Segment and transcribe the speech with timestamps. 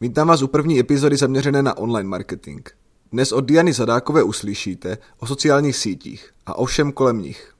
[0.00, 2.68] Vítám vás u první epizody zaměřené na online marketing.
[3.12, 7.54] Dnes od Diany Zadákové uslyšíte o sociálních sítích a o všem kolem nich.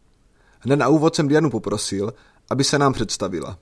[0.61, 2.13] Hned na úvod jsem Dianu poprosil,
[2.51, 3.59] aby se nám představila.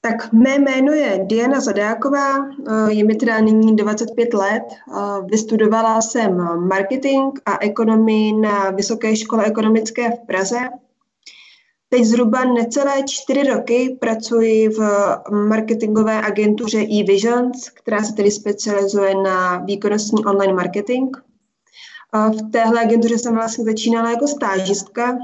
[0.00, 4.62] Tak mé jméno je Diana Zadáková, eh, je mi teda nyní 25 let.
[4.62, 5.00] Eh,
[5.30, 6.36] vystudovala jsem
[6.68, 10.58] marketing a ekonomii na Vysoké škole ekonomické v Praze
[11.88, 14.80] Teď zhruba necelé čtyři roky pracuji v
[15.48, 21.16] marketingové agentuře eVisions, která se tedy specializuje na výkonnostní online marketing.
[22.14, 25.18] V téhle agentuře jsem vlastně začínala jako stážistka,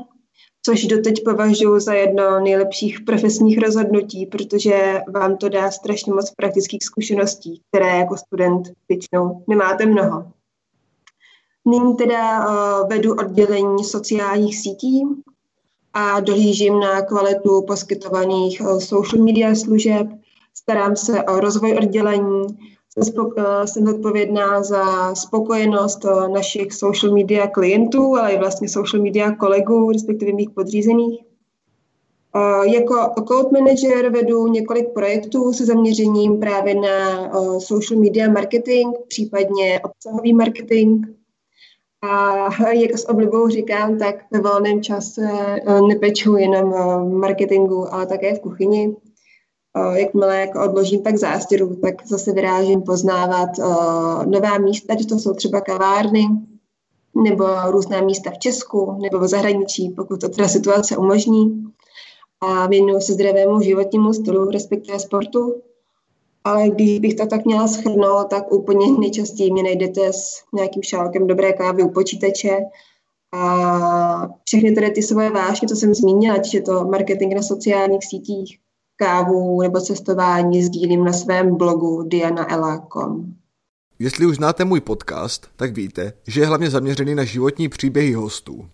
[0.65, 6.85] což doteď považuji za jedno nejlepších profesních rozhodnutí, protože vám to dá strašně moc praktických
[6.85, 10.33] zkušeností, které jako student většinou nemáte mnoho.
[11.65, 12.47] Nyní teda
[12.85, 15.03] vedu oddělení sociálních sítí,
[15.95, 20.07] a dohlížím na kvalitu poskytovaných eh, social media služeb,
[20.55, 22.47] starám se o rozvoj oddělení,
[22.99, 29.35] eh, jsem odpovědná za spokojenost eh, našich social media klientů, ale i vlastně social media
[29.35, 31.21] kolegů, respektive mých podřízených.
[32.75, 40.35] Jako account manager vedu několik projektů se zaměřením právě na social media marketing, případně obsahový
[40.35, 41.07] marketing.
[42.03, 45.23] A jak s oblibou říkám, tak ve volném čase
[45.67, 48.97] eh, nepeču jenom v marketingu, ale také v kuchyni.
[49.95, 55.35] Jakmile jako odložím tak zástěru, tak zase vyrážím poznávat eh, nová místa, že to jsou
[55.35, 56.25] třeba kavárny,
[57.25, 61.65] nebo různá místa v Česku, nebo v zahraničí, pokud to teda situace umožní.
[62.41, 65.55] A věnuju se zdravému životnímu stylu, respektive sportu
[66.45, 71.27] ale když bych to tak měla schrnout, tak úplně nejčastěji mě najdete s nějakým šálkem
[71.27, 72.59] dobré kávy u počítače
[73.33, 78.05] a všechny tedy ty svoje vášně, co jsem zmínila, ať je to marketing na sociálních
[78.05, 78.59] sítích,
[78.97, 83.35] kávu nebo cestování, sdílím na svém blogu dianaela.com.
[83.99, 88.69] Jestli už znáte můj podcast, tak víte, že je hlavně zaměřený na životní příběhy hostů.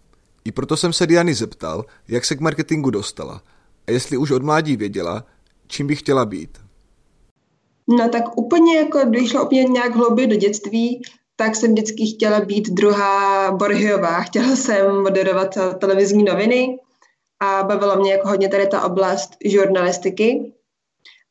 [0.45, 3.43] I proto jsem se Diany zeptal, jak se k marketingu dostala
[3.87, 5.25] a jestli už od mládí věděla,
[5.67, 6.59] čím by chtěla být.
[7.89, 11.03] No tak úplně jako, když šlo úplně nějak hlouběji do dětství,
[11.37, 14.21] tak jsem vždycky chtěla být druhá Borhiová.
[14.21, 16.79] Chtěla jsem moderovat televizní noviny
[17.41, 20.53] a bavila mě jako hodně tady ta oblast žurnalistiky.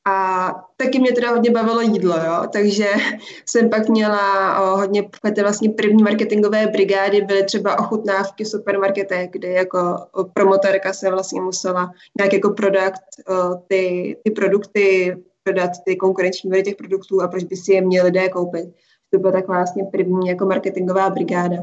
[0.10, 2.48] A taky mě teda hodně bavilo jídlo, jo?
[2.54, 2.88] takže
[3.46, 5.10] jsem pak měla o, hodně,
[5.42, 9.96] vlastně první marketingové brigády byly třeba ochutnávky v supermarketech, kde jako
[10.34, 12.94] promotorka se vlastně musela nějak jako prodat
[13.28, 15.18] o, ty, ty produkty
[15.48, 18.76] prodat ty konkurenční vody těch produktů a proč by si je měli lidé koupit.
[19.10, 21.58] To byla tak vlastně první jako marketingová brigáda.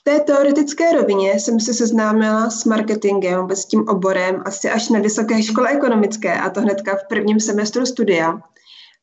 [0.00, 4.88] V té teoretické rovině jsem se seznámila s marketingem, vůbec s tím oborem, asi až
[4.88, 8.40] na Vysoké škole ekonomické, a to hnedka v prvním semestru studia,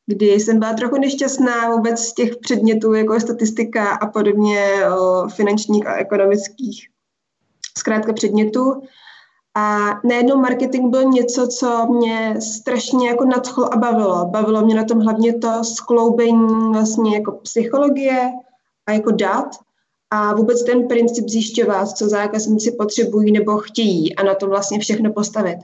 [0.06, 4.72] kdy jsem byla trochu nešťastná vůbec z těch předmětů, jako je statistika a podobně
[5.34, 6.88] finančních a ekonomických
[7.78, 8.82] zkrátka předmětů,
[9.54, 14.26] a najednou marketing byl něco, co mě strašně jako nadchlo a bavilo.
[14.26, 18.30] Bavilo mě na tom hlavně to skloubení vlastně jako psychologie
[18.86, 19.48] a jako dat
[20.10, 25.12] a vůbec ten princip zjišťovat, co zákazníci potřebují nebo chtějí a na tom vlastně všechno
[25.12, 25.58] postavit.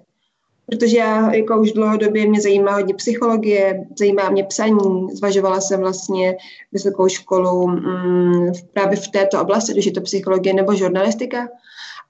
[0.67, 6.37] Protože já jako už dlouhodobě mě zajímá hodně psychologie, zajímá mě psaní, zvažovala jsem vlastně
[6.73, 11.49] vysokou školu mm, právě v této oblasti, když je to psychologie nebo žurnalistika.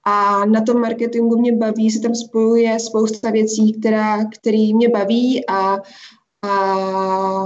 [0.05, 5.45] A na tom marketingu mě baví, se tam spojuje spousta věcí, která, který mě baví
[5.47, 5.77] a,
[6.45, 7.45] a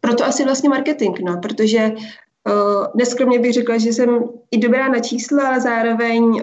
[0.00, 4.98] proto asi vlastně marketing, no, protože uh, neskromně bych řekla, že jsem i dobrá na
[4.98, 6.40] čísla, ale zároveň uh,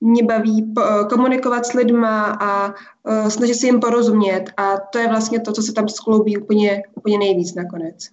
[0.00, 5.08] mě baví uh, komunikovat s lidma a uh, snažit se jim porozumět a to je
[5.08, 8.08] vlastně to, co se tam skloubí úplně, úplně nejvíc nakonec.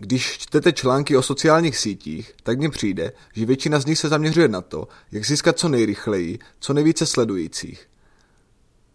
[0.00, 4.48] Když čtete články o sociálních sítích, tak mně přijde, že většina z nich se zaměřuje
[4.48, 7.86] na to, jak získat co nejrychleji, co nejvíce sledujících.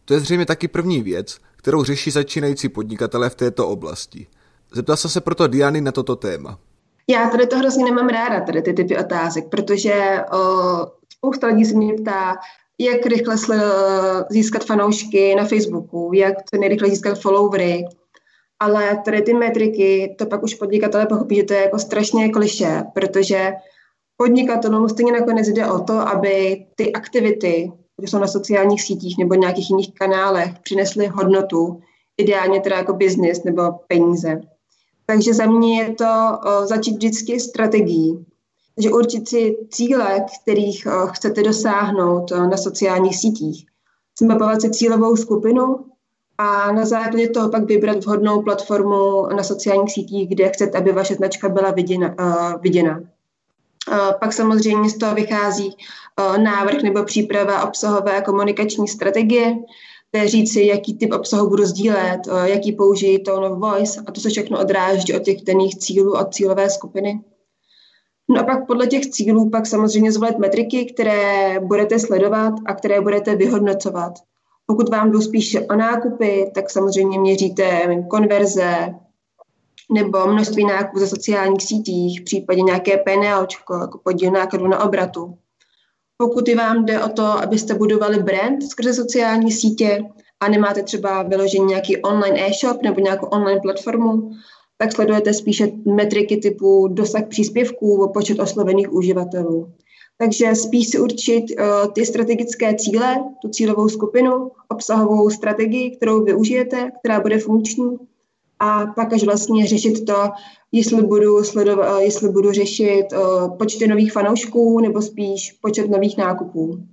[0.05, 4.27] To je zřejmě taky první věc, kterou řeší začínající podnikatelé v této oblasti.
[4.71, 6.59] Zeptal jsem se proto Diany na toto téma.
[7.07, 10.37] Já tady to hrozně nemám ráda, tady ty typy otázek, protože o,
[11.09, 12.35] spousta lidí se mě ptá,
[12.79, 13.35] jak rychle
[14.29, 17.85] získat fanoušky na Facebooku, jak co nejrychle získat followery,
[18.63, 22.83] ale tady ty metriky, to pak už podnikatelé pochopí, že to je jako strašně kliše,
[22.93, 23.53] protože
[24.17, 29.35] podnikatelům stejně nakonec jde o to, aby ty aktivity, které jsou na sociálních sítích nebo
[29.35, 31.81] nějakých jiných kanálech, přinesly hodnotu,
[32.17, 34.41] ideálně teda jako biznis nebo peníze.
[35.05, 38.25] Takže za mě je to začít vždycky strategií.
[38.75, 43.65] Takže určit si cíle, kterých chcete dosáhnout na sociálních sítích.
[44.19, 45.85] Zmapovat si cílovou skupinu,
[46.37, 51.15] a na základě toho pak vybrat vhodnou platformu na sociálních sítích, kde chcete, aby vaše
[51.15, 52.15] značka byla viděna.
[52.19, 52.99] Uh, viděna.
[53.91, 55.75] Uh, pak samozřejmě z toho vychází
[56.19, 59.55] uh, návrh nebo příprava obsahové komunikační strategie,
[60.11, 64.21] to je říci, jaký typ obsahu budu sdílet, jaký použijí tone of voice a to
[64.21, 67.21] se všechno odráží od těch daných cílů, od cílové skupiny.
[68.29, 73.01] No a pak podle těch cílů pak samozřejmě zvolit metriky, které budete sledovat a které
[73.01, 74.13] budete vyhodnocovat.
[74.65, 78.93] Pokud vám jdou spíše o nákupy, tak samozřejmě měříte konverze
[79.93, 83.47] nebo množství nákupů ze sociálních sítích, v případě nějaké PNL,
[83.79, 85.37] jako podíl nákladů na obratu.
[86.17, 90.03] Pokud vám jde o to, abyste budovali brand skrze sociální sítě
[90.39, 94.31] a nemáte třeba vyložený nějaký online e-shop nebo nějakou online platformu,
[94.77, 99.73] tak sledujete spíše metriky typu dosah příspěvků, počet oslovených uživatelů.
[100.17, 106.91] Takže spíš si určit uh, ty strategické cíle, tu cílovou skupinu, obsahovou strategii, kterou využijete,
[106.99, 107.97] která bude funkční
[108.59, 110.29] a pak až vlastně řešit to,
[110.71, 116.17] jestli budu, sledovat, uh, jestli budu řešit uh, počty nových fanoušků nebo spíš počet nových
[116.17, 116.83] nákupů.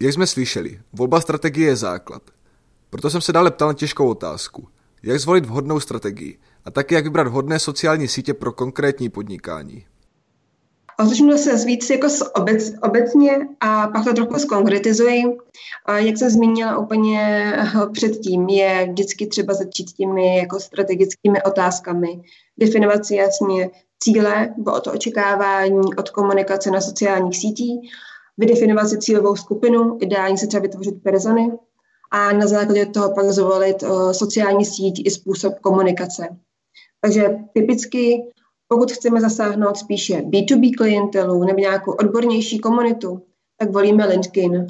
[0.00, 2.22] Jak jsme slyšeli, volba strategie je základ.
[2.90, 4.68] Proto jsem se dále ptal na těžkou otázku.
[5.02, 9.84] Jak zvolit vhodnou strategii a taky jak vybrat vhodné sociální sítě pro konkrétní podnikání.
[11.00, 15.22] A začnu se víc jako obec, obecně a pak to trochu zkonkretizuji.
[15.96, 22.20] Jak jsem zmínila úplně eh, předtím, je vždycky třeba začít těmi jako strategickými otázkami.
[22.58, 23.70] Definovat si jasně
[24.02, 27.90] cíle, nebo o to očekávání od komunikace na sociálních sítích,
[28.38, 31.52] vydefinovat si cílovou skupinu, ideálně se třeba vytvořit persony
[32.10, 36.28] a na základě toho pak zvolit uh, sociální síť i způsob komunikace.
[37.00, 38.22] Takže typicky
[38.72, 43.22] pokud chceme zasáhnout spíše B2B klientelu nebo nějakou odbornější komunitu,
[43.58, 44.66] tak volíme LinkedIn,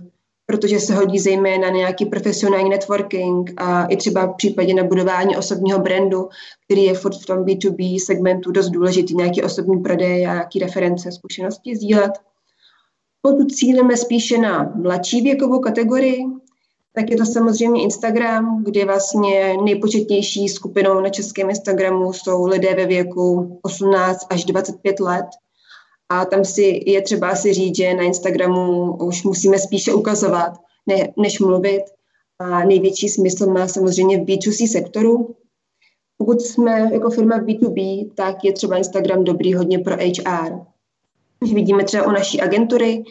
[0.47, 5.37] protože se hodí zejména na nějaký profesionální networking a i třeba v případě na budování
[5.37, 6.29] osobního brandu,
[6.65, 11.13] který je furt v tom B2B segmentu dost důležitý, nějaký osobní prodej a nějaký reference,
[11.13, 12.13] zkušenosti sdílet.
[13.23, 16.25] Pokud cílíme spíše na mladší věkovou kategorii,
[16.95, 22.87] tak je to samozřejmě Instagram, kde vlastně nejpočetnější skupinou na českém Instagramu jsou lidé ve
[22.87, 25.27] věku 18 až 25 let.
[26.09, 30.53] A tam si je třeba si říct, že na Instagramu už musíme spíše ukazovat,
[30.87, 31.83] ne, než mluvit.
[32.39, 35.35] A největší smysl má samozřejmě v B2C sektoru.
[36.17, 40.61] Pokud jsme jako firma B2B, tak je třeba Instagram dobrý hodně pro HR.
[41.55, 43.05] Vidíme třeba u naší agentury,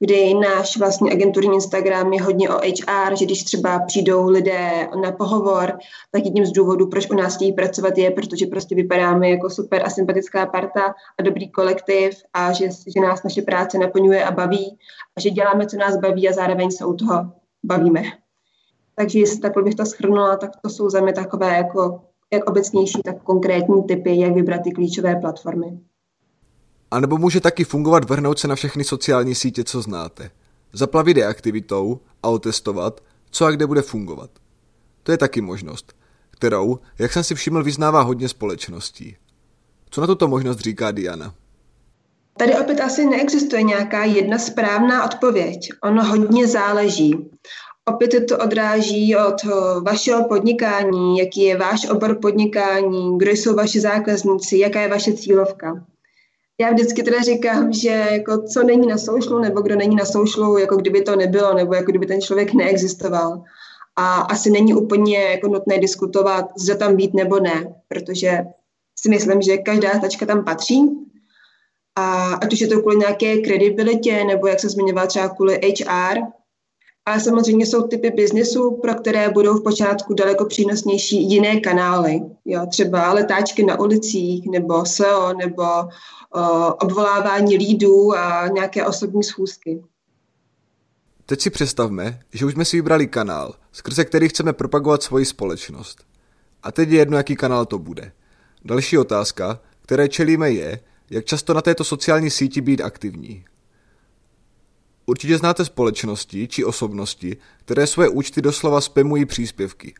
[0.00, 5.12] kdy náš vlastně agenturní Instagram je hodně o HR, že když třeba přijdou lidé na
[5.12, 5.78] pohovor,
[6.10, 9.82] tak jedním z důvodů, proč u nás chtějí pracovat, je, protože prostě vypadáme jako super
[9.86, 14.78] a sympatická parta a dobrý kolektiv a že, že nás naše práce naplňuje a baví
[15.16, 17.32] a že děláme, co nás baví a zároveň se u toho
[17.64, 18.02] bavíme.
[18.94, 22.00] Takže jestli takhle bych to schrnula, tak to jsou za mě takové jako
[22.32, 25.78] jak obecnější, tak konkrétní typy, jak vybrat ty klíčové platformy.
[26.90, 30.30] A nebo může taky fungovat vrhnout se na všechny sociální sítě, co znáte.
[30.72, 33.00] Zaplavit je aktivitou a otestovat,
[33.30, 34.30] co a kde bude fungovat.
[35.02, 35.92] To je taky možnost,
[36.30, 39.16] kterou, jak jsem si všiml, vyznává hodně společností.
[39.90, 41.34] Co na tuto možnost říká Diana?
[42.38, 45.68] Tady opět asi neexistuje nějaká jedna správná odpověď.
[45.82, 47.30] Ono hodně záleží.
[47.84, 49.34] Opět to odráží od
[49.82, 55.86] vašeho podnikání, jaký je váš obor podnikání, kdo jsou vaši zákazníci, jaká je vaše cílovka
[56.60, 60.58] já vždycky teda říkám, že jako co není na soušlu, nebo kdo není na soušlu,
[60.58, 63.42] jako kdyby to nebylo, nebo jako kdyby ten člověk neexistoval.
[63.96, 68.38] A asi není úplně jako nutné diskutovat, zda tam být nebo ne, protože
[68.98, 70.90] si myslím, že každá tačka tam patří.
[71.96, 76.18] A ať už je to kvůli nějaké kredibilitě, nebo jak se zmiňoval třeba kvůli HR,
[77.06, 82.20] a samozřejmě jsou typy biznesu, pro které budou v počátku daleko přínosnější jiné kanály.
[82.44, 85.64] Jo, třeba letáčky na ulicích, nebo SEO, nebo
[86.80, 89.82] obvolávání lídů a nějaké osobní schůzky.
[91.26, 96.04] Teď si představme, že už jsme si vybrali kanál, skrze který chceme propagovat svoji společnost.
[96.62, 98.12] A teď je jedno, jaký kanál to bude.
[98.64, 100.80] Další otázka, které čelíme je,
[101.10, 103.44] jak často na této sociální síti být aktivní.
[105.06, 109.94] Určitě znáte společnosti či osobnosti, které svoje účty doslova spamují příspěvky.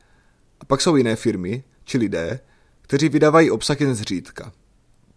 [0.60, 2.40] A pak jsou jiné firmy či lidé,
[2.82, 4.52] kteří vydávají obsah jen zřídka.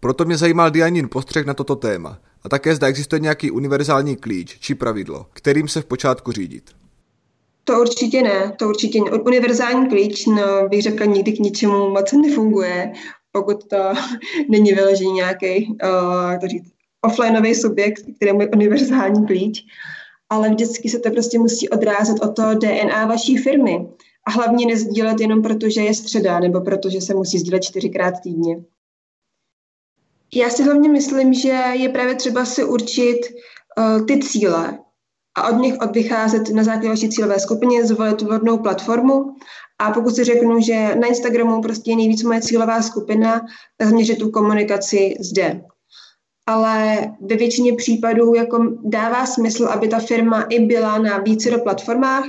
[0.02, 4.58] Proto mě zajímal Dianin postřeh na toto téma a také zda existuje nějaký univerzální klíč
[4.60, 6.70] či pravidlo, kterým se v počátku řídit.
[7.64, 9.10] To určitě ne, to určitě ne.
[9.10, 12.92] Univerzální klíč, no, bych řekla, nikdy k ničemu moc nefunguje,
[13.32, 13.76] pokud to
[14.48, 16.60] není vyložený nějaký, uh,
[17.02, 19.64] offlineový subjekt, kterému je univerzální klíč,
[20.30, 23.88] ale vždycky se to prostě musí odrázet o to DNA vaší firmy.
[24.26, 28.56] a hlavně nezdílet jenom proto, že je středa nebo protože se musí sdílet čtyřikrát týdně.
[30.34, 33.20] Já si hlavně myslím, že je právě třeba si určit
[33.78, 34.78] uh, ty cíle
[35.34, 39.36] a od nich odvycházet na základě vaší cílové skupině, zvolit vhodnou platformu
[39.78, 43.40] a pokud si řeknu, že na Instagramu prostě je nejvíc moje cílová skupina,
[43.76, 45.60] tak zaměřit tu komunikaci zde.
[46.46, 51.58] Ale ve většině případů jako dává smysl, aby ta firma i byla na více do
[51.58, 52.24] platformách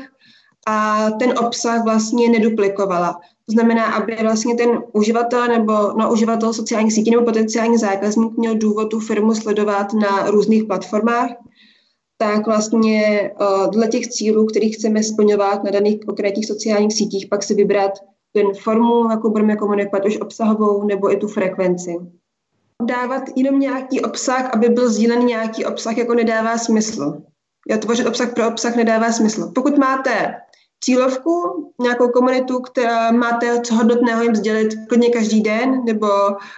[0.67, 3.19] a ten obsah vlastně neduplikovala.
[3.45, 8.55] To znamená, aby vlastně ten uživatel nebo no, uživatel sociálních sítí nebo potenciální zákazník měl
[8.55, 11.29] důvod tu firmu sledovat na různých platformách,
[12.17, 17.43] tak vlastně uh, dle těch cílů, který chceme splňovat na daných konkrétních sociálních sítích, pak
[17.43, 17.91] si vybrat
[18.33, 21.95] ten formu, jakou budeme komunikovat, už obsahovou nebo i tu frekvenci.
[22.85, 27.21] Dávat jenom nějaký obsah, aby byl sdílen nějaký obsah, jako nedává smysl.
[27.69, 29.51] Já tvořit obsah pro obsah nedává smysl.
[29.55, 30.35] Pokud máte
[30.83, 31.33] cílovku,
[31.81, 36.07] nějakou komunitu, která máte co hodnotného jim sdělit klidně každý den nebo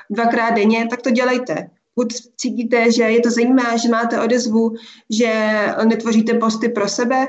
[0.10, 1.70] dvakrát denně, tak to dělejte.
[1.96, 4.76] Pokud cítíte, že je to zajímá, že máte odezvu,
[5.10, 5.32] že
[5.88, 7.28] netvoříte posty pro sebe,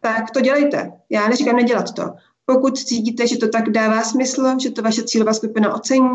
[0.00, 0.92] tak to dělejte.
[1.10, 2.02] Já neříkám nedělat to.
[2.46, 6.10] Pokud cítíte, že to tak dává smysl, že to vaše cílová skupina ocení,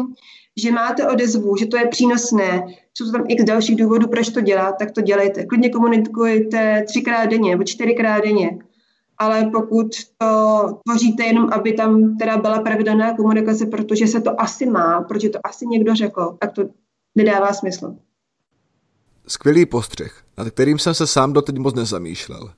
[0.57, 4.41] že máte odezvu, že to je přínosné, jsou to tam x dalších důvodů, proč to
[4.41, 5.45] dělat, tak to dělejte.
[5.45, 8.59] Klidně komunikujte třikrát denně nebo čtyřikrát denně
[9.23, 9.87] ale pokud
[10.17, 15.29] to tvoříte jenom, aby tam teda byla pravidelná komunikace, protože se to asi má, protože
[15.29, 16.63] to asi někdo řekl, tak to
[17.15, 17.95] nedává smysl.
[19.27, 22.53] Skvělý postřeh, nad kterým jsem se sám doteď moc nezamýšlel.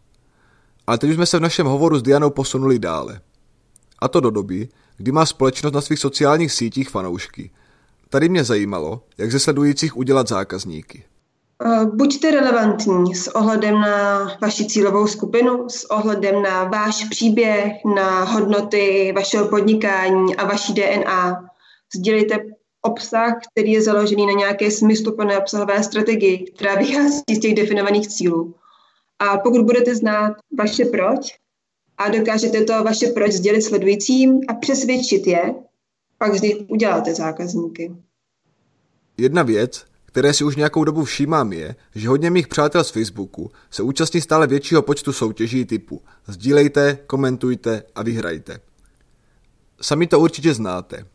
[0.87, 3.21] Ale teď už jsme se v našem hovoru s Dianou posunuli dále.
[3.99, 7.51] A to do doby, kdy má společnost na svých sociálních sítích fanoušky.
[8.09, 11.03] Tady mě zajímalo, jak ze sledujících udělat zákazníky.
[11.63, 18.23] Eh, buďte relevantní s ohledem na vaši cílovou skupinu, s ohledem na váš příběh, na
[18.23, 21.49] hodnoty vašeho podnikání a vaší DNA.
[21.95, 22.39] Sdělejte
[22.81, 28.55] obsah, který je založený na nějaké smysluplné obsahové strategii, která vychází z těch definovaných cílů.
[29.19, 31.35] A pokud budete znát vaše proč
[31.97, 35.55] a dokážete to vaše proč sdělit sledujícím a přesvědčit je,
[36.17, 37.91] pak z nich uděláte zákazníky.
[39.17, 39.85] Jedna věc,
[40.15, 44.21] které si už nějakou dobu všímám, je, že hodně mých přátel z Facebooku se účastní
[44.21, 48.59] stále většího počtu soutěží typu sdílejte, komentujte a vyhrajte.
[49.81, 51.05] Sami to určitě znáte.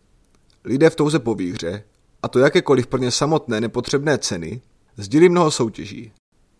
[0.64, 1.83] Lidé v touze po výhře,
[2.23, 4.61] a to jakékoliv plně samotné nepotřebné ceny,
[4.97, 6.12] sdílí mnoho soutěží.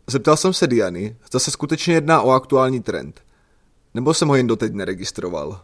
[0.07, 3.21] Zeptal jsem se Diany, zda se skutečně jedná o aktuální trend.
[3.95, 5.61] Nebo jsem ho jen doteď neregistroval.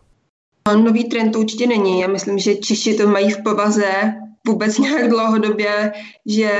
[0.85, 2.01] Nový trend to určitě není.
[2.01, 4.15] Já myslím, že Češi to mají v povaze
[4.47, 5.93] vůbec nějak dlouhodobě,
[6.27, 6.51] že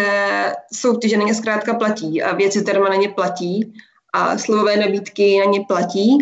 [0.73, 3.73] soutěže na ně zkrátka platí a věci terma na ně platí
[4.13, 6.19] a slovové nabídky na ně platí.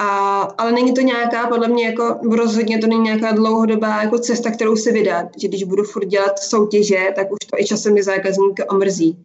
[0.00, 4.50] A, ale není to nějaká, podle mě, jako rozhodně to není nějaká dlouhodobá jako cesta,
[4.50, 8.02] kterou si vydat, že když budu furt dělat soutěže, tak už to i časem mi
[8.02, 9.24] zákazníka omrzí.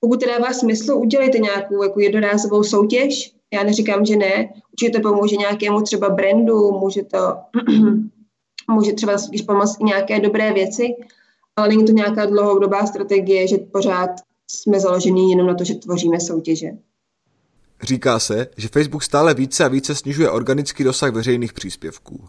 [0.00, 3.32] Pokud to dává smysl, udělejte nějakou jako jednorázovou soutěž.
[3.52, 4.48] Já neříkám, že ne.
[4.72, 7.36] Určitě to pomůže nějakému třeba brandu, může to
[8.68, 10.86] může třeba spíš pomoct i nějaké dobré věci,
[11.56, 14.10] ale není to nějaká dlouhodobá strategie, že pořád
[14.50, 16.68] jsme založeni jenom na to, že tvoříme soutěže.
[17.82, 22.28] Říká se, že Facebook stále více a více snižuje organický dosah veřejných příspěvků.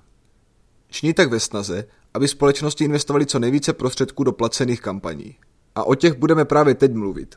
[0.89, 5.36] Činí tak ve snaze, aby společnosti investovali co nejvíce prostředků do placených kampaní.
[5.75, 7.36] A o těch budeme právě teď mluvit.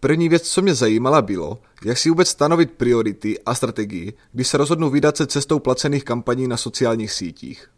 [0.00, 4.56] První věc, co mě zajímala, bylo, jak si vůbec stanovit priority a strategii, když se
[4.56, 7.68] rozhodnu vydat se cestou placených kampaní na sociálních sítích.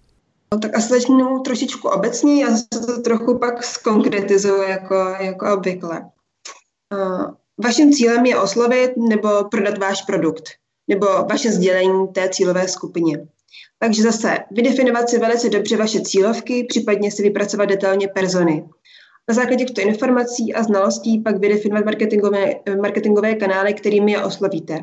[0.52, 6.00] No, tak asi začnu trošičku obecně a se to trochu pak zkonkretizuju jako, jako obvykle.
[6.94, 7.24] Uh,
[7.64, 10.44] vaším cílem je oslovit nebo prodat váš produkt
[10.88, 13.28] nebo vaše sdělení té cílové skupině.
[13.78, 18.68] Takže zase vydefinovat si velice dobře vaše cílovky, případně si vypracovat detailně persony.
[19.28, 24.80] Na základě těchto informací a znalostí pak vydefinovat marketingové, marketingové kanály, kterými je oslovíte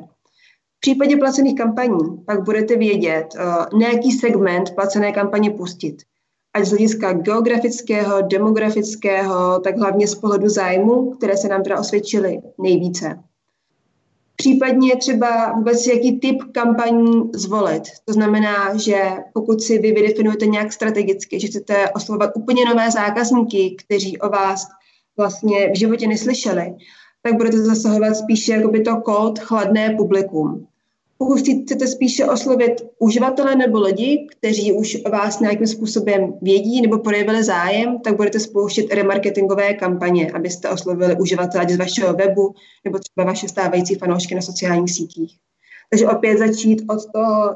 [0.80, 5.96] případě placených kampaní pak budete vědět, uh, na jaký segment placené kampaně pustit.
[6.54, 12.40] Ať z hlediska geografického, demografického, tak hlavně z pohledu zájmu, které se nám teda osvědčily
[12.62, 13.20] nejvíce.
[14.36, 17.84] Případně třeba vůbec jaký typ kampaní zvolit.
[18.06, 19.02] To znamená, že
[19.34, 24.68] pokud si vy vydefinujete nějak strategicky, že chcete oslovovat úplně nové zákazníky, kteří o vás
[25.18, 26.76] vlastně v životě neslyšeli,
[27.26, 30.68] tak budete zasahovat spíše jakoby to kód chladné publikum.
[31.18, 36.98] Pokud chcete spíše oslovit uživatele nebo lidi, kteří už o vás nějakým způsobem vědí nebo
[36.98, 43.26] projevili zájem, tak budete spouštět remarketingové kampaně, abyste oslovili uživatele z vašeho webu nebo třeba
[43.26, 45.38] vaše stávající fanoušky na sociálních sítích.
[45.90, 47.56] Takže opět začít od toho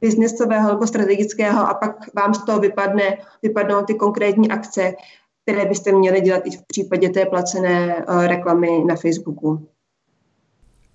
[0.00, 4.94] biznesového nebo strategického a pak vám z toho vypadne, vypadnou ty konkrétní akce,
[5.46, 9.68] které byste měli dělat i v případě té placené uh, reklamy na Facebooku.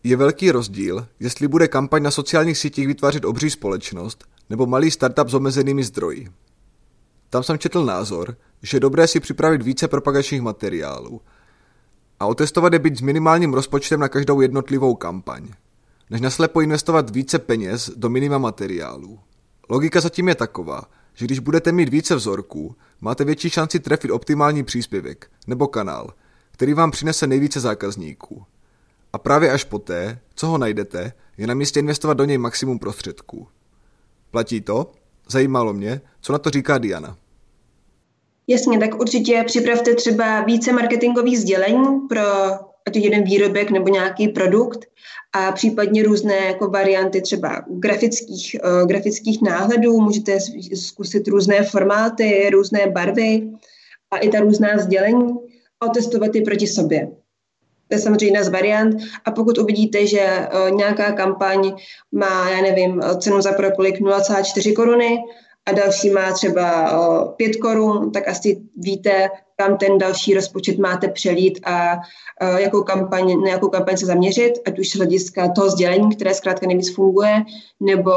[0.04, 5.30] Je velký rozdíl, jestli bude kampaň na sociálních sítích vytvářet obří společnost nebo malý startup
[5.30, 6.28] s omezenými zdroji.
[7.30, 11.22] Tam jsem četl názor, že je dobré si připravit více propagačních materiálů
[12.20, 15.48] a otestovat je být s minimálním rozpočtem na každou jednotlivou kampaň,
[16.10, 19.20] než naslepo investovat více peněz do minima materiálů.
[19.70, 24.64] Logika zatím je taková, že když budete mít více vzorků, máte větší šanci trefit optimální
[24.64, 26.14] příspěvek nebo kanál,
[26.52, 28.44] který vám přinese nejvíce zákazníků.
[29.14, 33.48] A právě až poté, co ho najdete, je na místě investovat do něj maximum prostředků.
[34.32, 34.92] Platí to?
[35.30, 37.18] Zajímalo mě, co na to říká Diana.
[38.48, 42.22] Jasně, tak určitě připravte třeba více marketingových sdělení pro
[42.88, 44.86] ať jeden výrobek nebo nějaký produkt
[45.34, 50.02] a případně různé jako varianty třeba grafických, uh, grafických náhledů.
[50.02, 50.38] Můžete
[50.76, 53.50] zkusit různé formáty, různé barvy
[54.12, 55.34] a i ta různá sdělení
[55.80, 57.08] a testovat je proti sobě.
[57.88, 58.96] To je samozřejmě jedna z variant.
[59.26, 61.74] A pokud uvidíte, že uh, nějaká kampaň
[62.12, 65.20] má, já nevím, cenu za propolik 0,4 koruny
[65.70, 71.08] a další má třeba uh, 5 korun, tak asi víte, kam ten další rozpočet máte
[71.08, 71.98] přelít a
[72.58, 76.68] jakou kampaň, na jakou kampaň se zaměřit, ať už z hlediska toho sdělení, které zkrátka
[76.68, 77.44] nejvíc funguje,
[77.80, 78.12] nebo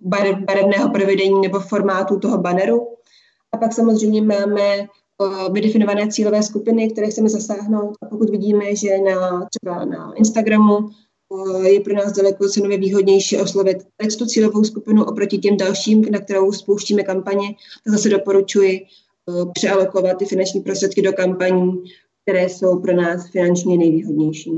[0.00, 2.86] barev, barevného provedení nebo formátu toho banneru.
[3.52, 4.86] A pak samozřejmě máme
[5.52, 7.96] vydefinované cílové skupiny, které chceme zasáhnout.
[8.02, 10.88] A pokud vidíme, že na, třeba na Instagramu
[11.62, 13.78] je pro nás daleko cenově výhodnější oslovit
[14.18, 18.80] tu cílovou skupinu oproti těm dalším, na kterou spouštíme kampaně, tak zase doporučuji
[19.54, 21.72] přealokovat ty finanční prostředky do kampaní,
[22.22, 24.50] které jsou pro nás finančně nejvýhodnější.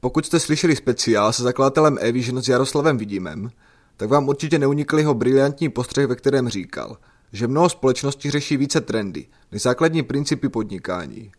[0.00, 3.50] Pokud jste slyšeli speciál se zakladatelem eVision s Jaroslavem Vidímem,
[3.96, 6.96] tak vám určitě neunikl jeho briliantní postřeh, ve kterém říkal–
[7.34, 11.32] že mnoho společností řeší více trendy než základní principy podnikání.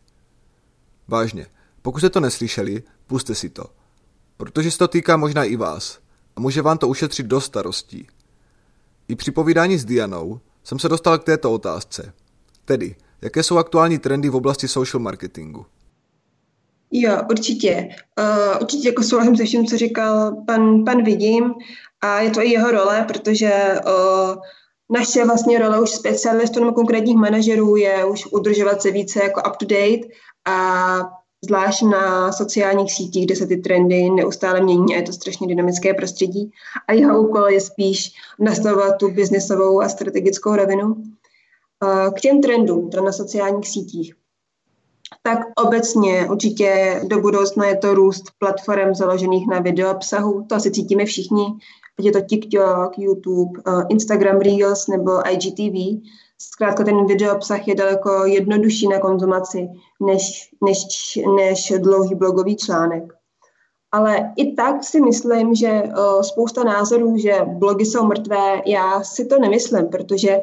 [1.07, 1.45] Vážně,
[1.81, 3.65] pokud jste to neslyšeli, puste si to.
[4.37, 5.99] Protože se to týká možná i vás
[6.35, 8.07] a může vám to ušetřit dost starostí.
[9.07, 12.13] I při povídání s Dianou jsem se dostal k této otázce.
[12.65, 15.65] Tedy, jaké jsou aktuální trendy v oblasti social marketingu?
[16.91, 17.89] Jo, určitě.
[18.19, 21.53] Uh, určitě jako souhlasím se vším, co říkal pan, pan Vidím
[22.01, 24.35] a je to i jeho role, protože uh,
[24.89, 29.57] naše vlastně role už specialistů nebo konkrétních manažerů je už udržovat se více jako up
[29.57, 30.07] to date
[30.45, 30.99] a
[31.45, 35.93] zvlášť na sociálních sítích, kde se ty trendy neustále mění a je to strašně dynamické
[35.93, 36.51] prostředí.
[36.87, 41.03] A jeho úkol je spíš nastavovat tu biznesovou a strategickou rovinu.
[42.15, 44.15] K těm trendům na sociálních sítích.
[45.23, 50.45] Tak obecně určitě do budoucna je to růst platform založených na video obsahu.
[50.49, 51.45] To asi cítíme všichni,
[51.99, 56.01] ať je to TikTok, YouTube, eh, Instagram Reels nebo IGTV.
[56.41, 59.69] Zkrátka ten video obsah je daleko jednodušší na konzumaci
[60.01, 60.79] než, než,
[61.35, 63.13] než dlouhý blogový článek.
[63.91, 65.83] Ale i tak si myslím, že
[66.21, 70.39] spousta názorů, že blogy jsou mrtvé, já si to nemyslím, protože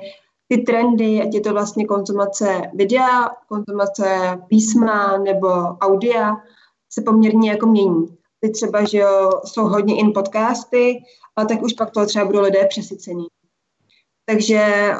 [0.48, 5.48] ty trendy, ať je to vlastně konzumace videa, konzumace písma nebo
[5.80, 6.36] audia,
[6.92, 8.06] se poměrně jako mění.
[8.40, 11.02] Ty třeba, že jo, jsou hodně in podcasty,
[11.36, 13.26] ale tak už pak to třeba budou lidé přesycení.
[14.26, 14.92] Takže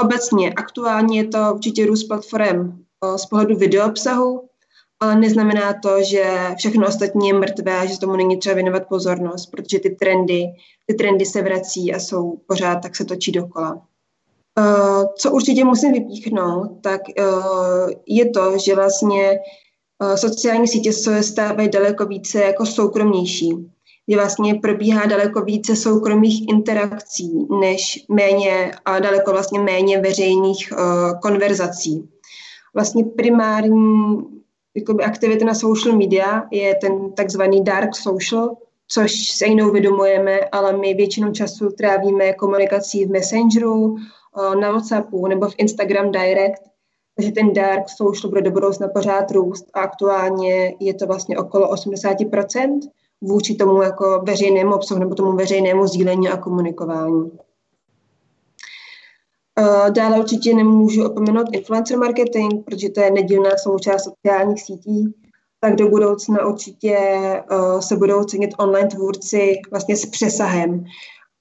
[0.00, 4.48] obecně, aktuálně je to určitě růst platform o, z pohledu video obsahu,
[5.00, 9.78] ale neznamená to, že všechno ostatní je mrtvé, že tomu není třeba věnovat pozornost, protože
[9.78, 10.44] ty trendy,
[10.86, 13.82] ty trendy se vrací a jsou pořád, tak se točí dokola.
[14.58, 19.38] Uh, co určitě musím vypíchnout, tak uh, je to, že vlastně
[20.02, 23.70] uh, sociální sítě se stávají daleko více jako soukromnější
[24.06, 31.20] kdy vlastně probíhá daleko více soukromých interakcí, než méně a daleko vlastně méně veřejných uh,
[31.20, 32.08] konverzací.
[32.74, 34.16] Vlastně primární
[34.76, 38.56] jakoby, aktivita na social media je ten takzvaný dark social,
[38.88, 43.96] což se jinou vědomujeme, ale my většinou času trávíme komunikací v Messengeru, uh,
[44.60, 46.62] na WhatsAppu nebo v Instagram Direct,
[47.16, 51.74] takže ten dark social bude do budoucna pořád růst a aktuálně je to vlastně okolo
[51.74, 52.80] 80%,
[53.24, 57.30] vůči tomu jako veřejnému obsahu nebo tomu veřejnému sdílení a komunikování.
[59.90, 65.14] Dále určitě nemůžu opomenout influencer marketing, protože to je nedílná součást sociálních sítí,
[65.60, 66.98] tak do budoucna určitě
[67.80, 70.84] se budou cenit online tvůrci vlastně s přesahem,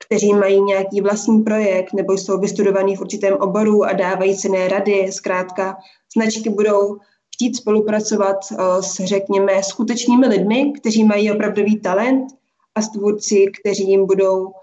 [0.06, 5.12] kteří mají nějaký vlastní projekt nebo jsou vystudovaní v určitém oboru a dávají cené rady.
[5.12, 5.78] Zkrátka,
[6.16, 6.98] značky budou
[7.34, 12.28] chtít spolupracovat eh, s, řekněme, skutečnými lidmi, kteří mají opravdový talent
[12.76, 14.54] a s tvůrci, kteří jim budou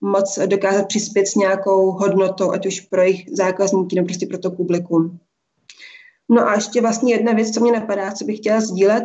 [0.00, 4.50] moc dokázat přispět s nějakou hodnotou, ať už pro jejich zákazníky nebo prostě pro to
[4.50, 5.18] publikum.
[6.28, 9.04] No a ještě vlastně jedna věc, co mě napadá, co bych chtěla sdílet,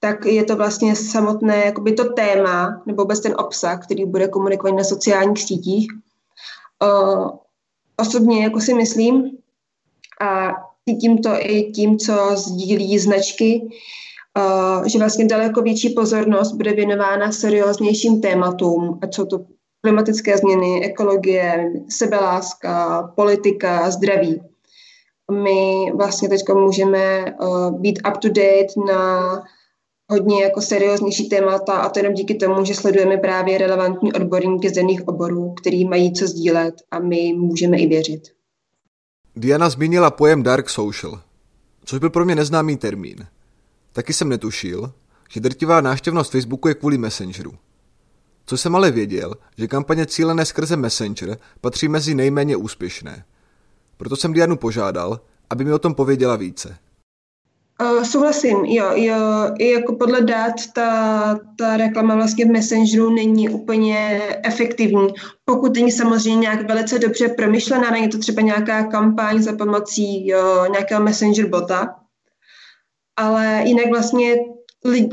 [0.00, 4.76] tak je to vlastně samotné jakoby to téma, nebo vůbec ten obsah, který bude komunikovat
[4.76, 5.88] na sociálních sítích.
[6.82, 7.30] Uh,
[7.96, 9.30] osobně jako si myslím,
[10.20, 10.52] a
[10.90, 17.32] cítím to i tím, co sdílí značky, uh, že vlastně daleko větší pozornost bude věnována
[17.32, 19.38] serióznějším tématům, ať jsou to
[19.80, 24.42] klimatické změny, ekologie, sebeláska, politika, zdraví.
[25.32, 29.42] My vlastně teď můžeme uh, být up to date na
[30.10, 34.72] hodně jako serióznější témata a to jenom díky tomu, že sledujeme právě relevantní odborníky z
[34.72, 38.39] daných oborů, který mají co sdílet a my můžeme i věřit.
[39.36, 41.22] Diana zmínila pojem dark social,
[41.84, 43.26] což byl pro mě neznámý termín.
[43.92, 44.92] Taky jsem netušil,
[45.28, 47.54] že drtivá náštěvnost Facebooku je kvůli Messengeru.
[48.46, 53.24] Co jsem ale věděl, že kampaně cílené skrze Messenger patří mezi nejméně úspěšné.
[53.96, 56.78] Proto jsem Dianu požádal, aby mi o tom pověděla více.
[57.80, 59.16] Uh, souhlasím, jo, jo,
[59.58, 65.08] i jako podle dat ta, ta reklama vlastně v Messengeru není úplně efektivní.
[65.44, 70.66] Pokud není samozřejmě nějak velice dobře promyšlená, není to třeba nějaká kampaň za pomocí jo,
[70.72, 71.94] nějakého Messenger bota,
[73.16, 74.36] ale jinak vlastně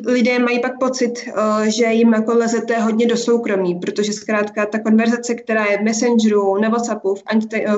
[0.05, 4.79] lidé mají pak pocit, eh, že jim jako lezete hodně do soukromí, protože zkrátka ta
[4.79, 7.23] konverzace, která je v Messengeru, na Whatsappu, v,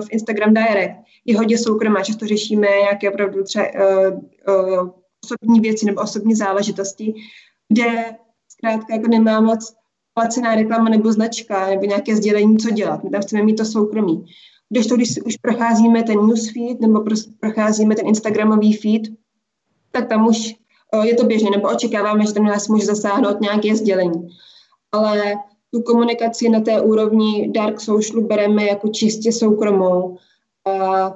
[0.06, 2.04] v Instagram Direct, je hodně soukromá.
[2.04, 4.89] Často řešíme nějaké opravdu třeba uh,
[5.23, 7.13] osobní věci nebo osobní záležitosti,
[7.69, 8.15] kde
[8.47, 9.73] zkrátka jako nemá moc
[10.13, 13.04] placená reklama nebo značka nebo nějaké sdělení, co dělat.
[13.04, 14.25] My tam chceme mít to soukromí.
[14.69, 17.04] Když to, když už procházíme ten newsfeed nebo
[17.39, 19.02] procházíme ten Instagramový feed,
[19.91, 20.56] tak tam už
[21.04, 24.28] je to běžné, nebo očekáváme, že tam nás může zasáhnout nějaké sdělení.
[24.91, 25.36] Ale
[25.73, 30.17] tu komunikaci na té úrovni dark social bereme jako čistě soukromou.
[30.65, 31.13] A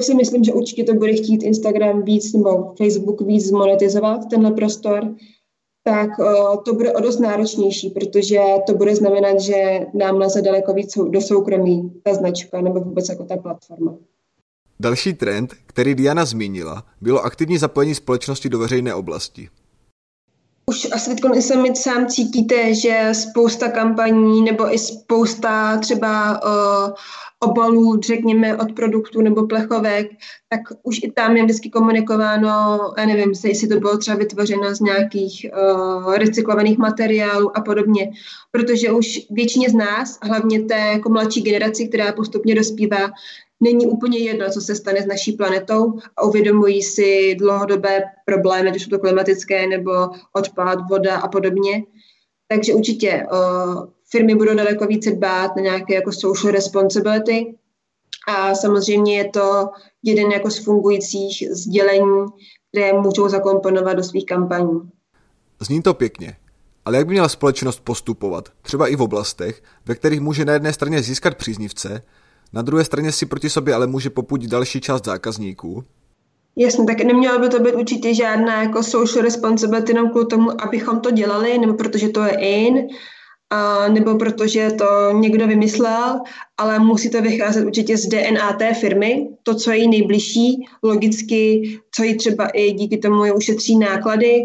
[0.00, 5.14] si myslím, že určitě to bude chtít Instagram víc nebo Facebook víc zmonetizovat, tenhle prostor,
[5.84, 6.10] tak
[6.64, 11.20] to bude o dost náročnější, protože to bude znamenat, že nám leze daleko víc do
[11.20, 13.96] soukromí ta značka nebo vůbec jako ta platforma.
[14.80, 19.48] Další trend, který Diana zmínila, bylo aktivní zapojení společnosti do veřejné oblasti.
[20.70, 26.92] Už asi teď sami sám cítíte, že spousta kampaní nebo i spousta třeba uh,
[27.40, 30.06] obalů, řekněme, od produktů nebo plechovek,
[30.48, 34.80] tak už i tam je vždycky komunikováno, já nevím, jestli to bylo třeba vytvořeno z
[34.80, 38.10] nějakých uh, recyklovaných materiálů a podobně.
[38.50, 43.10] Protože už většině z nás, hlavně té jako mladší generaci, která postupně dospívá,
[43.60, 48.82] není úplně jedno, co se stane s naší planetou a uvědomují si dlouhodobé problémy, už
[48.82, 49.90] jsou to klimatické nebo
[50.32, 51.84] odpad, voda a podobně.
[52.48, 57.54] Takže určitě uh, firmy budou daleko více dbát na nějaké jako social responsibility
[58.28, 59.68] a samozřejmě je to
[60.02, 62.26] jeden jako z fungujících sdělení,
[62.72, 64.80] které můžou zakomponovat do svých kampaní.
[65.60, 66.36] Zní to pěkně,
[66.84, 70.72] ale jak by měla společnost postupovat, třeba i v oblastech, ve kterých může na jedné
[70.72, 72.02] straně získat příznivce,
[72.52, 75.84] na druhé straně si proti sobě ale může popudit další část zákazníků.
[76.56, 81.00] Jasně, tak nemělo by to být určitě žádná jako social responsibility jenom kvůli tomu, abychom
[81.00, 82.88] to dělali, nebo protože to je in,
[83.50, 86.20] a, nebo protože to někdo vymyslel,
[86.56, 91.62] ale musí to vycházet určitě z DNA té firmy, to, co je jí nejbližší, logicky,
[91.94, 94.44] co jí třeba i díky tomu je ušetří náklady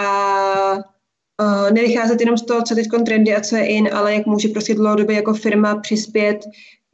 [0.00, 0.94] a
[1.42, 4.48] Uh, nevycházet jenom z toho, co teď trendy a co je in, ale jak může
[4.48, 6.44] prostě dlouhodobě jako firma přispět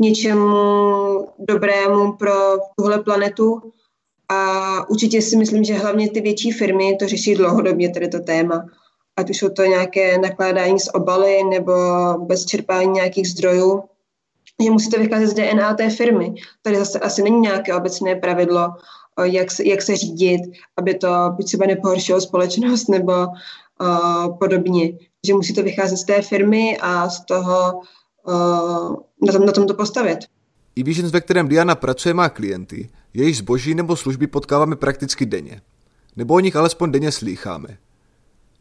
[0.00, 2.32] něčemu dobrému pro
[2.78, 3.60] tuhle planetu.
[4.28, 8.66] A určitě si myslím, že hlavně ty větší firmy to řeší dlouhodobě, tedy to téma.
[9.16, 11.72] Ať už jsou to nějaké nakládání s obaly nebo
[12.18, 13.82] bez čerpání nějakých zdrojů,
[14.64, 16.34] že musíte vycházet z DNA té firmy.
[16.62, 18.68] Tady zase asi není nějaké obecné pravidlo,
[19.22, 20.40] jak se, jak se řídit,
[20.76, 24.92] aby to buď třeba nepohoršilo společnost nebo uh, podobně.
[25.26, 27.80] Že musíte vycházet z té firmy a z toho,
[29.26, 30.18] na, tom, na tom to postavit.
[30.78, 35.62] E-Visions, ve kterém Diana pracuje, má klienty, jejich zboží nebo služby potkáváme prakticky denně.
[36.16, 37.78] Nebo o nich alespoň denně slýcháme.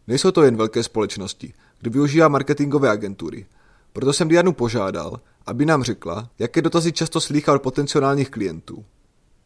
[0.07, 3.45] Nejsou to jen velké společnosti, kdo využívá marketingové agentury.
[3.93, 8.85] Proto jsem Dianu požádal, aby nám řekla, jaké dotazy často slýchá od potenciálních klientů.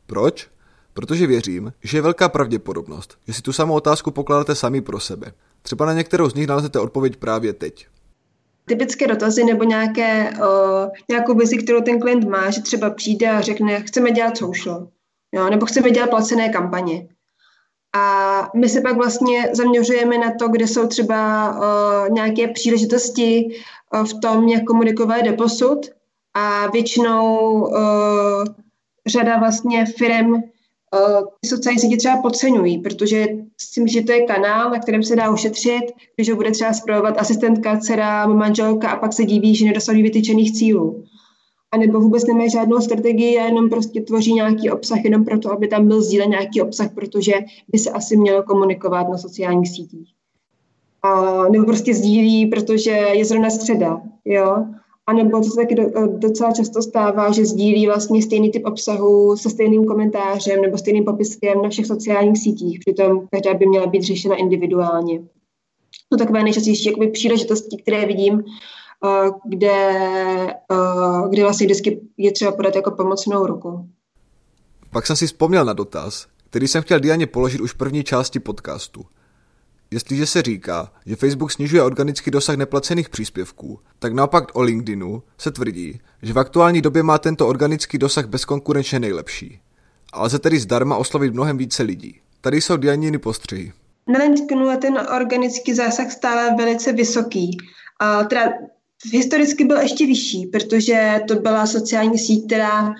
[0.07, 0.47] Proč?
[0.93, 5.33] Protože věřím, že je velká pravděpodobnost, že si tu samou otázku pokládáte sami pro sebe.
[5.61, 7.87] Třeba na některou z nich nalezete odpověď právě teď
[8.65, 13.41] typické dotazy nebo nějaké, uh, nějakou vizi, kterou ten klient má, že třeba přijde a
[13.41, 14.87] řekne, chceme dělat social,
[15.31, 17.07] jo, nebo chceme dělat placené kampaně.
[17.95, 23.47] A my se pak vlastně zaměřujeme na to, kde jsou třeba uh, nějaké příležitosti
[23.93, 25.79] uh, v tom, jak komunikovat doposud.
[26.33, 28.45] A většinou uh,
[29.07, 30.43] řada vlastně firm
[30.93, 33.27] uh, sociální sítě třeba podceňují, protože
[33.57, 35.83] si myslím, že to je kanál, na kterém se dá ušetřit,
[36.15, 40.53] když ho bude třeba zpravovat asistentka, dcera, manželka a pak se diví, že nedosahují vytyčených
[40.53, 41.03] cílů.
[41.71, 45.67] A nebo vůbec nemají žádnou strategii a jenom prostě tvoří nějaký obsah jenom proto, aby
[45.67, 47.33] tam byl sdílen nějaký obsah, protože
[47.71, 50.09] by se asi mělo komunikovat na sociálních sítích.
[51.03, 54.65] A, nebo prostě sdílí, protože je zrovna středa, jo.
[55.07, 55.75] A nebo to se taky
[56.07, 61.61] docela často stává, že sdílí vlastně stejný typ obsahu se stejným komentářem nebo stejným popiskem
[61.61, 65.21] na všech sociálních sítích, přitom každá by měla být řešena individuálně.
[66.09, 68.43] To takové nejčastější jakoby příležitosti, které vidím,
[69.45, 69.89] kde,
[71.29, 73.89] kde vlastně vždycky je třeba podat jako pomocnou ruku.
[74.91, 78.39] Pak jsem si vzpomněl na dotaz, který jsem chtěl Dianě položit už v první části
[78.39, 79.05] podcastu.
[79.93, 85.51] Jestliže se říká, že Facebook snižuje organický dosah neplacených příspěvků, tak naopak o LinkedInu se
[85.51, 89.59] tvrdí, že v aktuální době má tento organický dosah bezkonkurenčně nejlepší.
[90.13, 92.19] A lze tedy zdarma oslovit mnohem více lidí.
[92.41, 93.73] Tady jsou Dianiny postřehy.
[94.07, 97.57] Na LinkedInu je ten organický zásah stále velice vysoký.
[97.99, 98.53] A teda
[99.11, 102.93] historicky byl ještě vyšší, protože to byla sociální síť, která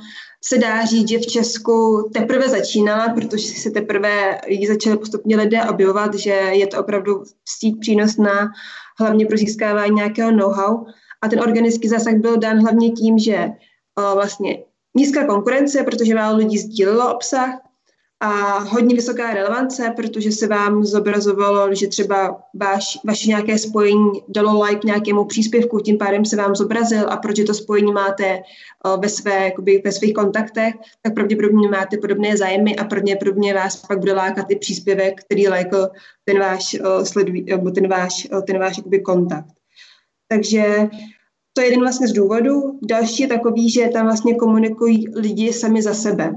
[0.45, 5.63] se dá říct, že v Česku teprve začínala, protože se teprve ji začaly postupně lidé
[5.65, 7.23] objevovat, že je to opravdu
[7.59, 8.51] síť přínosná,
[8.99, 10.85] hlavně pro získávání nějakého know-how.
[11.21, 13.49] A ten organický zásah byl dán hlavně tím, že
[13.95, 14.63] o, vlastně
[14.95, 17.49] nízká konkurence, protože málo lidí sdílelo obsah,
[18.23, 24.63] a hodně vysoká relevance, protože se vám zobrazovalo, že třeba vaš, vaše nějaké spojení dalo
[24.63, 28.41] like nějakému příspěvku, tím pádem se vám zobrazil a protože to spojení máte
[28.99, 33.99] ve, své, jakoby, ve svých kontaktech, tak pravděpodobně máte podobné zájmy a pravděpodobně vás pak
[33.99, 35.87] bude lákat i příspěvek, který lajkl
[36.25, 39.53] ten váš, sleduj, nebo ten váš, ten váš jakoby, kontakt.
[40.27, 40.89] Takže
[41.53, 42.79] to je jeden vlastně z důvodů.
[42.87, 46.33] Další je takový, že tam vlastně komunikují lidi sami za sebe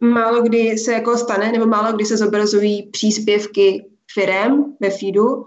[0.00, 5.46] málo kdy se jako stane, nebo málo kdy se zobrazují příspěvky firem ve feedu,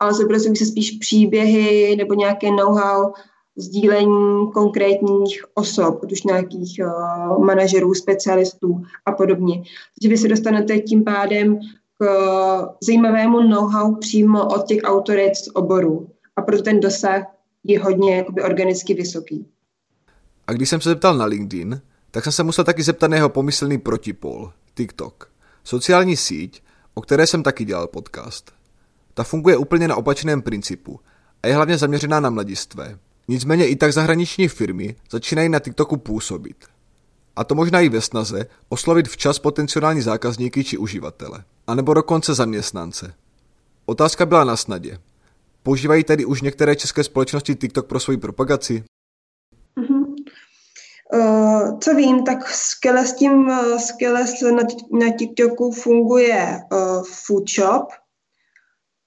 [0.00, 3.12] ale zobrazují se spíš příběhy nebo nějaké know-how,
[3.56, 9.56] sdílení konkrétních osob, už nějakých uh, manažerů, specialistů a podobně.
[9.56, 11.58] Takže vy se dostanete tím pádem
[11.98, 16.08] k uh, zajímavému know-how přímo od těch autorit z oboru.
[16.36, 17.24] A proto ten dosah
[17.64, 19.46] je hodně jakoby, organicky vysoký.
[20.46, 21.80] A když jsem se zeptal na LinkedIn,
[22.14, 25.30] tak jsem se musel taky zeptat na jeho pomyslný protipol, TikTok.
[25.64, 26.62] Sociální síť,
[26.94, 28.52] o které jsem taky dělal podcast.
[29.14, 31.00] Ta funguje úplně na opačném principu
[31.42, 32.98] a je hlavně zaměřená na mladistvé.
[33.28, 36.56] Nicméně i tak zahraniční firmy začínají na TikToku působit.
[37.36, 41.44] A to možná i ve snaze oslovit včas potenciální zákazníky či uživatele.
[41.66, 43.14] A nebo dokonce zaměstnance.
[43.86, 44.98] Otázka byla na snadě.
[45.62, 48.84] Používají tedy už některé české společnosti TikTok pro svoji propagaci?
[51.12, 54.62] Uh, co vím, tak skvěle s tím, uh, skvěle na,
[54.92, 57.86] na TikToku funguje uh, Food Shop,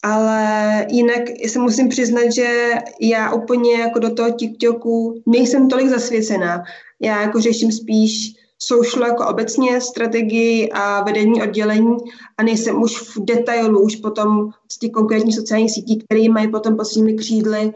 [0.04, 6.64] ale jinak se musím přiznat, že já úplně jako do toho TikToku nejsem tolik zasvěcená.
[7.02, 11.98] Já jako řeším spíš social jako obecně strategii a vedení oddělení
[12.38, 16.78] a nejsem už v detailu, už potom z těch konkrétních sociálních sítí, které mají potom
[16.78, 17.74] pod svými křídly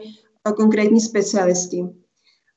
[0.56, 1.84] konkrétní specialisty.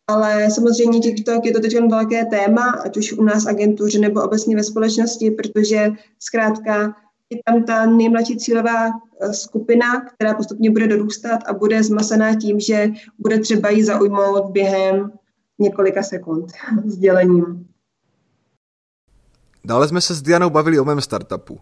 [0.07, 4.55] Ale samozřejmě TikTok je to teď velké téma, ať už u nás agentuře nebo obecně
[4.55, 6.95] ve společnosti, protože zkrátka
[7.29, 12.59] je tam ta nejmladší cílová eh, skupina, která postupně bude dorůstat a bude zmasená tím,
[12.59, 12.87] že
[13.19, 15.11] bude třeba ji zaujmout během
[15.59, 16.51] několika sekund
[16.85, 17.67] sdělením.
[19.65, 21.59] Dále jsme se s Dianou bavili o mém startupu,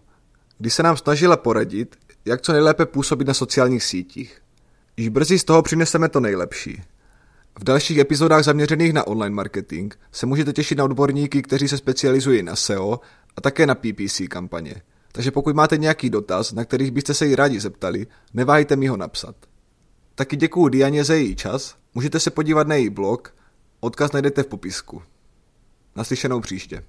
[0.58, 4.40] kdy se nám snažila poradit, jak co nejlépe působit na sociálních sítích.
[4.96, 6.82] Již brzy z toho přineseme to nejlepší.
[7.60, 12.42] V dalších epizodách zaměřených na online marketing se můžete těšit na odborníky, kteří se specializují
[12.42, 13.00] na SEO
[13.36, 14.82] a také na PPC kampaně.
[15.12, 18.96] Takže pokud máte nějaký dotaz, na kterých byste se jí rádi zeptali, neváhejte mi ho
[18.96, 19.36] napsat.
[20.14, 23.34] Taky děkuji Dianě za její čas, můžete se podívat na její blog,
[23.80, 25.02] odkaz najdete v popisku.
[25.96, 26.84] Naslyšenou příště.